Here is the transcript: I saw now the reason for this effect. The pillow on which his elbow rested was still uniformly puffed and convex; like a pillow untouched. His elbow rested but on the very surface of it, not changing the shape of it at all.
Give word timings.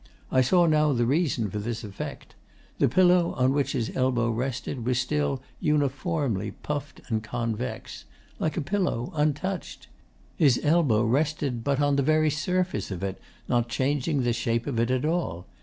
I 0.31 0.41
saw 0.41 0.65
now 0.65 0.93
the 0.93 1.05
reason 1.05 1.51
for 1.51 1.59
this 1.59 1.83
effect. 1.83 2.33
The 2.79 2.89
pillow 2.89 3.33
on 3.37 3.53
which 3.53 3.73
his 3.73 3.95
elbow 3.95 4.31
rested 4.31 4.83
was 4.83 4.97
still 4.97 5.43
uniformly 5.59 6.49
puffed 6.63 7.01
and 7.09 7.21
convex; 7.23 8.05
like 8.39 8.57
a 8.57 8.61
pillow 8.61 9.11
untouched. 9.13 9.89
His 10.37 10.59
elbow 10.63 11.03
rested 11.03 11.63
but 11.63 11.79
on 11.79 11.97
the 11.97 12.01
very 12.01 12.31
surface 12.31 12.89
of 12.89 13.03
it, 13.03 13.21
not 13.47 13.69
changing 13.69 14.23
the 14.23 14.33
shape 14.33 14.65
of 14.65 14.79
it 14.79 14.89
at 14.89 15.05
all. 15.05 15.45